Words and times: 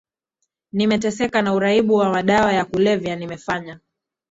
nimeteseka 0.73 1.41
na 1.41 1.53
uraibu 1.53 1.95
wa 1.95 2.09
madawa 2.09 2.53
ya 2.53 2.65
kulevya 2.65 3.15
nimefanya 3.15 3.79